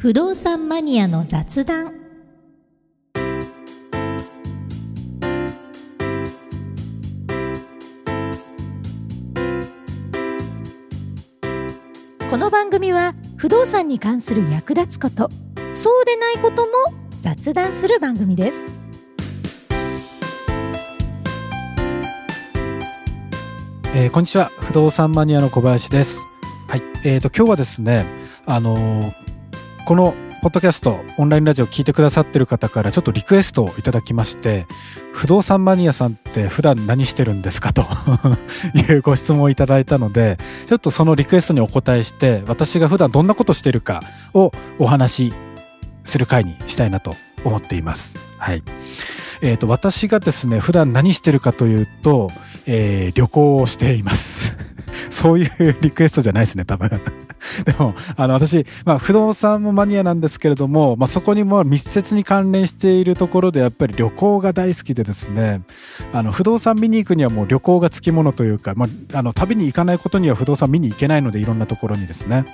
[0.00, 1.92] 不動産マニアの雑談。
[12.30, 15.28] この番組は不動産に関する役立つこと
[15.74, 16.72] そうでないことも
[17.20, 18.66] 雑談する番組です。
[23.94, 24.50] えーこんにちは。
[24.60, 26.26] 不動産マニアの小林です。
[26.68, 26.82] はい。
[27.04, 28.06] えー、と今日はですね
[28.46, 29.19] あのー
[29.86, 34.66] このポッドキャストオンラインラジオを聞いてくださってる方からちょっとリクエストをいただきまして
[35.12, 37.84] 不動産マニアさんって普段何してるんですかと
[38.74, 45.34] いうご質問をいただいたのでちょっとそのリクエストにお答えして私が普段どんなことしてるかをお話し
[46.04, 48.16] する回にしたいなと思っています。
[48.38, 48.62] はい。
[49.42, 52.30] えー、と私がですね普段何してるかというと、
[52.66, 54.56] えー旅行をしています。
[55.10, 56.90] そういうリクエストじゃないですね多分。
[57.64, 65.62] でも、あの、私、まあ、不動産もマニアなんですけれども、まあ、そこにも密接に関連しているところで、やっぱり旅行が大好きでですね、
[66.12, 72.44] あの、不動産見に行くにはもう旅行がつきものというか、まあ、あの、旅に行かないことには不動産見に行けないので、いろんなところにですね、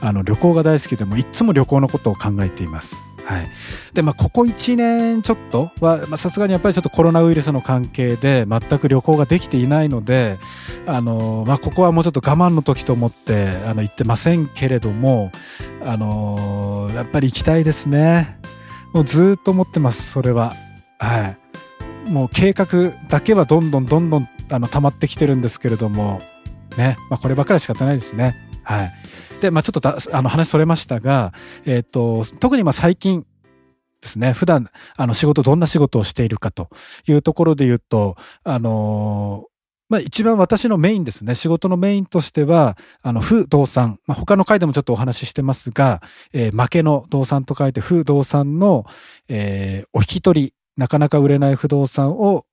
[0.00, 3.13] あの、旅行が大好きで、もいつも旅行のことを考えています。
[3.24, 3.48] はい。
[3.94, 10.38] で、まあ、ここ1年ちょっとは、さすがにやっぱりちょっとコロナウイルスの関係で、全く旅行ができていないので、
[10.86, 15.32] あの、まあ、ここはもうちょっと我慢の時と思って、あの、行ってませんけれども、
[15.82, 18.38] あの、やっぱり行きたいですね。
[18.92, 20.54] もうずっと思ってます、それは。
[20.98, 21.34] は
[22.06, 22.10] い。
[22.10, 26.20] もう計画だけはどんどんどんどん、あの、溜まってきてるんですけれども、
[26.76, 26.96] ね。
[27.08, 28.36] まあ、こればっかりは仕方ないですね。
[28.64, 28.92] はい。
[29.40, 31.32] で、まあ、ちょっとだ、あの、話それましたが、
[31.64, 33.26] えっ、と、特にまあ最近
[34.00, 36.68] ですね、普段、あの、仕事、どんな仕事をしているかと
[37.08, 39.46] いうところで言うと、あの
[39.88, 41.34] まあ、一番私のメインですね。
[41.34, 44.00] 仕事のメインとしては、あの、不動産。
[44.06, 46.00] まあ、他の回でもちょっとお話ししてますが、
[46.32, 48.86] えー負けの動産と書いて、不動産の、
[49.28, 52.46] えーお引き取り、なかなか売れない不動産を、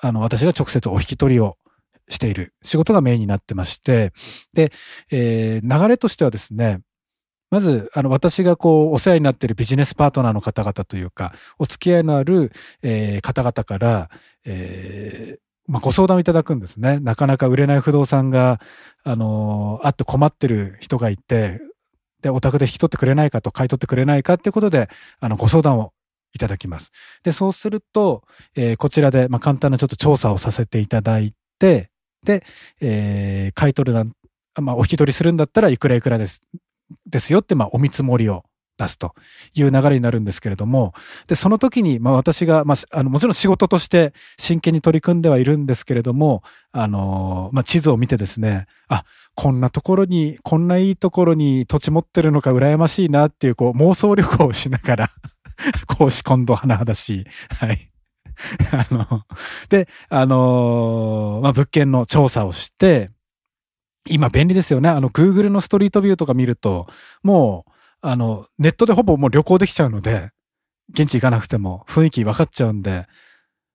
[0.00, 1.58] あの、私が直接お引き取りを
[2.10, 4.12] している仕事がメインになってまして、
[4.52, 4.72] で、
[5.10, 6.80] えー流れとしてはですね、
[7.50, 14.10] まず、あの、私がこう、お世話になっているビジネスパートナーの方々というか、お付き合いのある、えー方々から、
[14.44, 16.98] えーまあ、ご相談をいただくんですね。
[17.00, 18.60] なかなか売れない不動産が、
[19.04, 21.60] あのーあって困ってる人がいて、
[22.22, 24.88] で、お宅で引き取ってくれないかと、買い取ってくれないかっていうことで、
[25.20, 25.92] あの、ご相談を
[26.34, 26.92] いただきます。
[27.24, 28.22] で、そうすると、
[28.54, 31.90] えーこちらで、まあ、簡単なちょっと調査をさせていただいて、
[32.24, 32.44] で、
[32.80, 34.04] えー買い取るな、
[34.60, 36.42] まあ、お引き取りするんだったらいくらいくらです、
[37.06, 38.44] ですよって、まあ、お見積もりを
[38.80, 39.14] 出すと
[39.54, 40.94] いう流れになるんですけれども、
[41.26, 46.42] で、その時に、まあ私が、まあ、あの、もちろん仕事として真剣に取り組んではいるんですけれども、
[46.72, 49.04] あの、まあ地図を見てですね、あ、
[49.34, 55.10] こんなところに、こんないいところに土地持ってるのか羨ましいなっていう、こう、妄想旅行をしながら、
[55.86, 57.26] 公私混同甚だし。
[57.60, 57.89] はい。
[58.72, 59.22] あの、
[59.68, 63.10] で、あの、まあ物件の調査をして、
[64.08, 64.88] 今便利ですよね。
[64.88, 66.86] あの、Google のストリートビューとか見ると、
[67.22, 70.30] もう、あの、ネットでほぼもう旅行できちゃうので、
[70.92, 73.06] 現地行かなくても雰囲気分かっちゃうんで、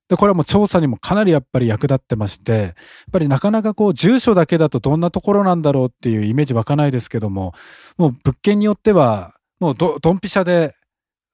[0.08, 2.74] で、これはもう調査にもかなりやっぱり役立ってまして、やっ
[3.12, 7.54] ぱりなかなかこう住所だけだとどんなところなんだろうっていうイメージ湧かないですけども、
[7.98, 10.76] もう物件によっては、もうど、ドンピシャで、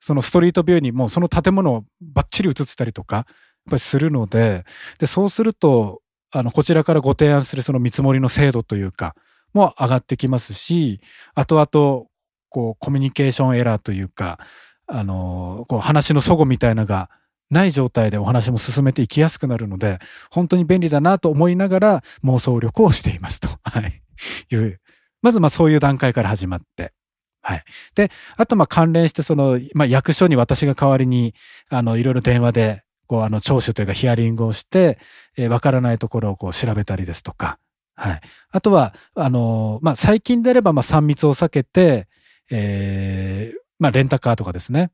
[0.02, 3.26] そのストリートビューにもうその建物をバッチリ映ってたりとか、やっ
[3.70, 4.66] ぱりするので、
[5.00, 6.02] で、そうすると、
[6.34, 9.16] あの、こちらからご提案するその見積もりの精度というか、
[9.54, 11.02] も上がってきますし、
[11.36, 12.08] 後々、
[12.50, 14.40] こう、コミュニケーションエラーというか、
[14.88, 17.10] あの、こう、話の齟齬みたいなのが
[17.52, 20.00] ない状態でお話も進めていきやすくなるので、
[20.32, 23.50] 本当に便利だなと思いながら妄想旅行をしていますと。
[23.64, 24.02] はい。
[24.50, 24.80] いう。
[25.22, 26.94] まず、まあ、そういう段階から始まって。
[27.42, 27.64] はい。
[27.96, 31.34] で、あと、ま、関連して、その、まあ、役所に私が代わりに、
[31.70, 35.00] あの、いろいろ電話で、こう、あの、聴取というかヒアリングをして、
[35.38, 37.58] えーわからないところをこう調べたりですとか。
[37.96, 38.22] はい。
[38.52, 42.08] あとは、あの、まあ、最近であれば、ま、3密を避けて、
[42.52, 44.92] えーまあ、レンタカーとかですね。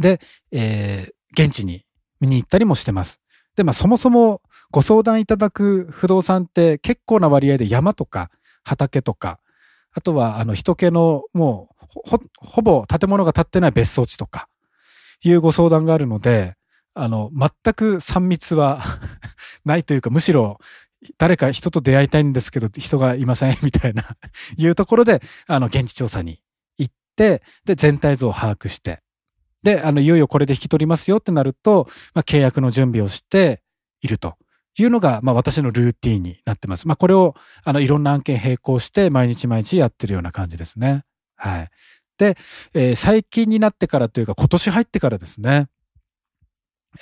[0.00, 0.20] で、
[0.52, 1.84] えー現地に
[2.20, 3.20] 見に行ったりもしてます。
[3.56, 4.40] で、まあ、そもそも
[4.70, 8.30] ご相談いただく不動産って結構な割合で山とか
[8.62, 9.40] 畑とか、
[9.94, 14.48] あとは、あの、人気のもう、ほ、ほぼ建物が建ってない別荘地とか、
[15.22, 16.56] いうご相談があるので、
[16.94, 18.82] あの、全く3密は
[19.64, 20.58] ないというか、むしろ、
[21.18, 24.16] 誰か人と出会いたいんですけど、人がいません、みたいな、
[24.56, 26.40] いうところで、あの、現地調査に
[26.78, 29.00] 行って、で、全体像を把握して、
[29.62, 33.62] で、あの、いよいよこれで引き取りますよってなると、まあ、契約の準備をして
[34.00, 34.36] いると。
[34.78, 36.88] いうのが、まあ、私のルーティーンになってます。
[36.88, 41.04] まあ、これを、あの、いろんな案件並行して、毎日毎日やってるような感じですね。
[41.36, 41.70] はい。
[42.18, 42.36] で、
[42.74, 45.68] えー最近になってからというか今年入ってからですね、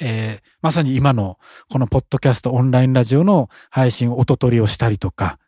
[0.00, 1.38] えーまさに今の
[1.70, 5.38] このポッドキャストオンラインラジオの配信、音取りをしたりとか、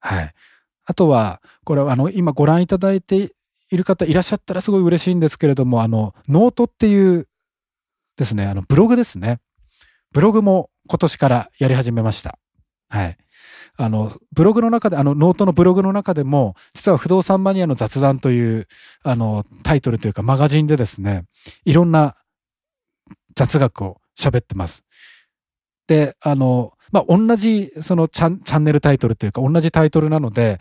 [0.00, 0.34] はい。
[0.84, 3.32] あとは、これはあの、今ご覧いただいて
[3.70, 7.28] いる方いらっしゃったらすごい嬉しいんですけれども、あの、ノートっていう
[8.16, 9.40] ですね、あの、ブログですね。
[10.12, 12.38] ブログも今年からやり始めました。
[12.90, 13.16] はい。
[13.78, 18.68] あの、ブログの中で、あの、ノートのブログの中でも、実は不動産マニアの雑談という、
[19.02, 21.24] あの、タイトルというかマガジンでですね、
[21.64, 22.14] いろんな
[23.34, 24.84] 雑学を喋ってます。
[25.86, 30.58] で、あの、まあ、同じ、そのチャンチャンネルタイトルというか、同じタイトルなので、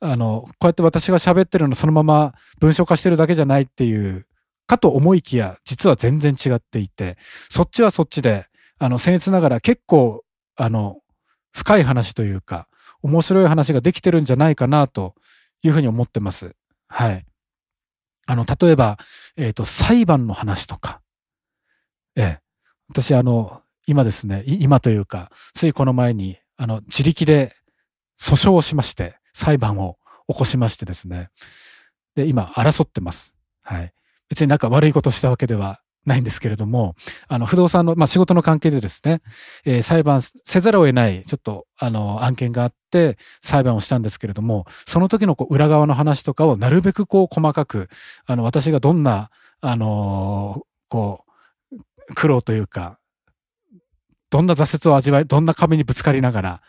[0.00, 4.26] あの、こうやって私が喋ってるのそのまま文章化してるだけじゃないっていう、
[4.66, 7.16] かと思いきや、実は全然違っていて、
[7.48, 8.49] そっちはそっちで、
[8.80, 10.24] あの、僭越ながら結構、
[10.56, 10.96] あの、
[11.52, 12.66] 深い話というか、
[13.02, 15.14] 面白い話ができてるんじゃないかなと
[15.62, 16.56] いうふうに思ってます。
[16.88, 17.26] はい。
[18.26, 18.98] あの、例えば、
[19.36, 21.02] えっ、と、裁判の話とか、
[22.16, 22.40] ええ。
[22.88, 27.54] 私、あの、今ですね、今というか、ついこの前に、あの、自力で
[28.18, 31.28] 訴訟をしまして、裁判を起こしましてですね。
[32.14, 33.34] で、今、争ってます。
[33.62, 33.92] はい。
[34.30, 35.80] 別になんか悪いことしたわけでは
[36.10, 36.96] ないんですけれども、
[37.28, 39.22] あの、不動産の、まあ、仕事の関係でですね、
[39.64, 47.88] えー裁判せざるを得ない、ちょっと、あの、案件があって、裁判をしたんですけれども、その時のこう裏側の話とかをなるべくこう細かく、
[48.26, 49.30] あの、私がどんな、
[49.60, 51.24] あのこ
[51.72, 52.98] う、苦労というか、
[54.30, 56.62] どんな挫折を味わい、どんな壁にぶつかりながら、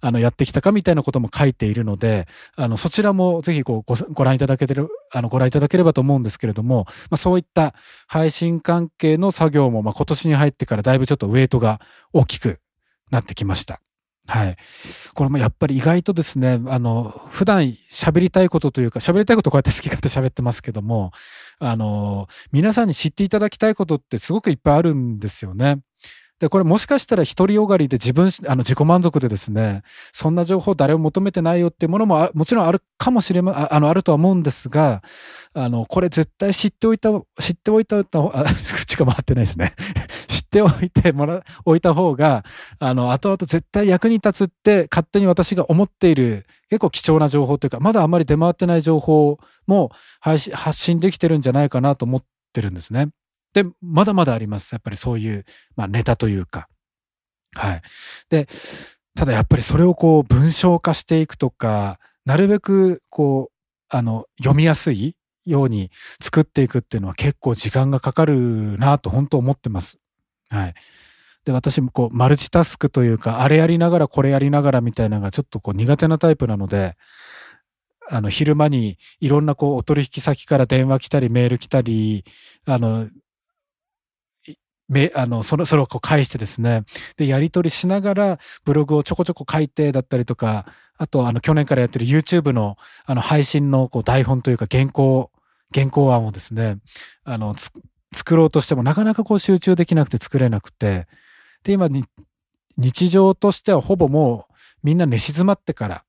[0.00, 7.74] あの、やってきたかみたいなことも書いているので、あの、そちらもぜひこうご覧いただけてる、あの、ご覧いただければと思うんですけれども、まあそういった
[8.06, 11.80] 配信関係の作業も、まあ今年に入ってからだいぶちょっとウェイトが
[12.12, 12.60] 大きく
[13.10, 13.80] なってきました。
[14.28, 14.56] はい。
[15.14, 21.12] これもやっぱり意外とですね、あの、普段喋りたいことというか、喋りたいことこうやって好き勝手喋ってますけども、
[21.58, 25.80] あの、皆さんに知っていただきたいことってすごくいっぱいあるんですよね。
[26.40, 29.82] で、これもしかしたら独りよがりで自分、あの、自己満足でですね、
[30.12, 35.02] そんな情報誰も求めてないよっていうものももちろんあるかもしれま、ああの、あるとは思うんですが、
[35.52, 39.74] あの、これ絶対知っておいた、知っておいた、あ、口が回ってないですね。
[40.28, 42.44] 知っておいてもら、おいた方が、
[42.78, 49.90] あの、後々絶対役に立つって勝手に私が思っている結構貴重な情報というか、まだあまり出回ってない情報も
[50.20, 53.08] 発信できてるんじゃないかなと思ってるんですね。
[53.52, 54.72] で、まだまだあります。
[54.72, 55.44] やっぱりそういう、
[55.76, 56.68] まあネタというか。
[57.54, 57.82] はい。
[58.30, 58.48] で、
[59.14, 65.90] ただやっぱりそれをこう文章化していくとか、なるべくこう、あの、読みやすいように
[66.22, 69.98] 作っていくっていうのは結構時間がかかるなと本当思ってます。
[70.50, 70.74] はい。
[71.44, 76.96] で、私もこう、マルチタスクというか、あれやりながらこれやりながらみたいなのがちょっとこう苦手なタイプなので、
[78.10, 82.24] あの、昼間にいろんなこう、お取引先から電話来たり、メール来たり、
[82.66, 83.08] あの、
[84.88, 86.84] め、あの、それ、それをこう返してですね。
[87.16, 95.30] で、やり取りしながら、ブログをちょこちょこ書いてだったりとか、あと、あの、去年からやってる YouTube の、あの、配信の、こう、台本というか、原稿、
[95.72, 96.78] 原稿案をですね、
[97.24, 97.54] あの、
[98.12, 101.06] 作ろうとしても、なかなかこう、集中できなくて作れなくて、
[101.62, 102.04] で、今に、
[102.76, 106.04] 日常としてはほぼもう、みんな寝静まってから、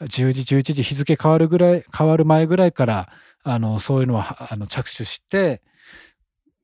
[0.00, 3.08] 10時、11時日付変わるぐらい、変わる前ぐらいから、
[3.42, 5.62] あの、そういうのは、あの、着手して、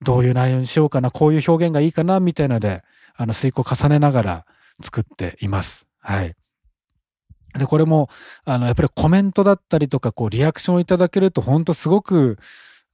[0.02, 2.82] どういう内容にしようかな、こういう表現がいいかな、みたいので、
[3.16, 4.46] あの、遂行重ねながら
[4.82, 5.86] 作っています。
[6.00, 6.34] はい。
[7.58, 8.08] で、これも、
[8.44, 12.38] あの、やっぱりコメントだったりとか、こう、リアクションをいただけると、本当すごく、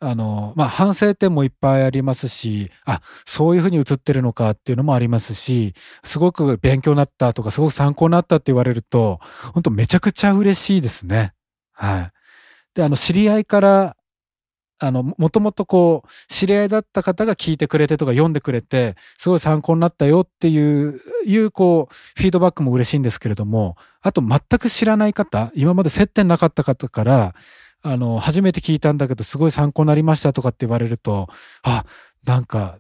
[0.00, 5.74] あの、まあ、反省点もいっぱいありますし、あ、そういうふうに映ってるのかっていうのもありますし、
[6.04, 9.18] すごく勉強になったとか、すごく参考になったって言われると、
[9.54, 11.32] 本当めちゃくちゃ嬉しいですね。
[11.72, 12.12] はい。
[12.74, 13.96] で、あの、知り合いから、
[14.80, 27.34] あの、もともとこう、知り合いだった方が聞いてくれてとか読んでくれて、すごい参考になったよっていう、いうこう、フィードバックも嬉しいんですけれども、あと全く知らない方、今まで接点なかった方から、
[27.82, 31.28] あの、初めて聞いたんだけど、すごい参考になりましたとかって言われると、
[31.62, 31.84] あ、
[32.24, 32.78] なんか、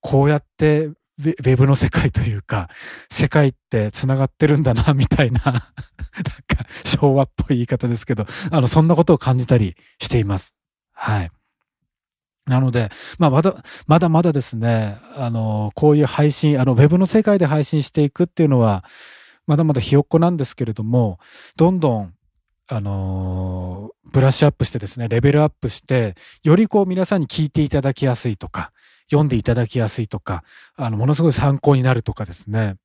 [0.00, 2.68] こうやってウェ、ブの世界というか、
[3.10, 5.62] 世界って繋がってるんだな、 みたいな、なんか、
[6.84, 10.55] 昭和っぽい言い方ですけど、あの、そんなことを感じたりしています。
[10.96, 11.30] はい。
[12.46, 13.54] なので、まあ、まだ、
[13.86, 18.84] まだまだですね、あの、こういう配信、あの、ウェブの世界で配信していくっていうのは、
[19.46, 21.18] まだまだひよっこなんですけれども、
[21.56, 22.14] どんどん、
[22.68, 28.72] あのーブラッシュアップしてですね、レベルアップして、よりこう皆さんに聞いていただきやすいとか、
[29.10, 30.44] 読んでいただきやすいとか、
[30.76, 32.76] あの、ものすごい参考になるとかですね、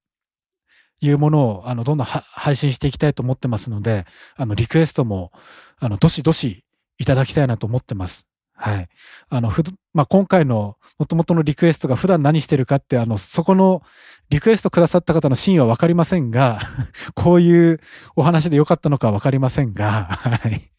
[1.00, 5.32] いうものを、あの、どんどん配信していきたいと思ってますので、あの、リクエストも、
[5.80, 6.64] あの、どしどし
[7.02, 8.28] いただきたいなと思ってます。
[8.54, 8.88] はい。
[9.30, 13.82] あの、ふ、まあ、今回の元々のリクエストが普段何してるかって、あの、そこの
[14.30, 16.60] リクエストくださった方の真意はわかりませんが、
[17.16, 17.80] こういう
[18.16, 20.72] お話でよかったのかわかりませんが、はい。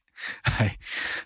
[0.42, 0.78] はい。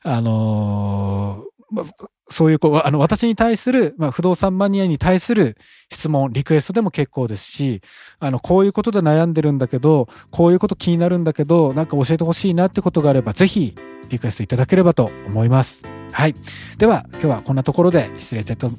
[0.02, 5.56] あのーそういう、こう、あの、私に対する、まあ、不動産マニアに対する
[5.90, 7.82] 質問、リクエストでも結構ですし、
[8.18, 13.76] あの、こういうことで悩んでるんだけど、こういうこと気になるんだけど、なんか教えてほしいなってことがあれば、ぜひ、
[14.08, 15.84] リクエストいただければと思います。
[16.12, 16.34] はい。
[16.78, 18.70] では、今日はこんなところで失礼したいと、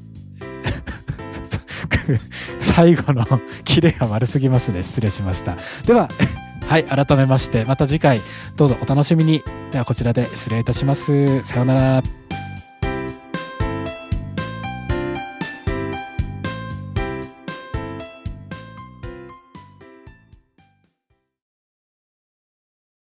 [2.60, 3.26] 最後の
[3.64, 4.84] キレが悪すぎますね。
[4.84, 5.58] 失礼しました。
[5.86, 6.10] では、
[6.68, 8.22] はい、改めまして、また次回、
[8.58, 9.44] どうぞお楽しみに。
[9.72, 11.44] では、こちらで失礼いたします。
[11.46, 12.27] さようなら。